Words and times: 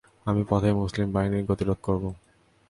আমি 0.25 0.41
পথেই 0.49 0.73
মুসলিম 0.73 1.07
বাহিনীর 1.11 1.47
গতিরোধ 1.49 1.79
করব। 1.83 2.03